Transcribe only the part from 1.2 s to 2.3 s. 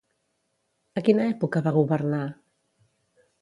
època va governar?